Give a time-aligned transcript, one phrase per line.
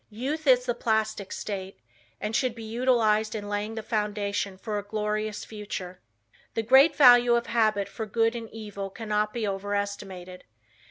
[0.09, 1.79] Youth is the plastic state,
[2.19, 5.99] and should be utilized in laying the foundation for a glorious future.
[6.55, 10.43] The great value of habit for good and evil cannot be overestimated.